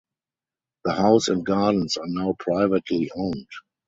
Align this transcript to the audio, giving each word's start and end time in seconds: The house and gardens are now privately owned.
The 0.83 0.93
house 0.93 1.27
and 1.27 1.45
gardens 1.45 1.95
are 1.97 2.07
now 2.07 2.33
privately 2.39 3.11
owned. 3.15 3.45